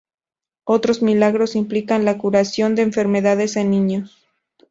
Otros 0.63 1.03
milagros 1.03 1.55
implican 1.55 2.05
la 2.05 2.17
curación 2.17 2.73
de 2.73 2.81
enfermedades 2.81 3.55
en 3.55 3.69
niños. 3.69 4.17